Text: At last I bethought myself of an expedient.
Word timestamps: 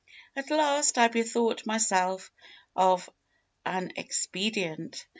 At 0.35 0.49
last 0.49 0.97
I 0.97 1.09
bethought 1.09 1.67
myself 1.67 2.31
of 2.75 3.07
an 3.67 3.91
expedient. 3.97 5.05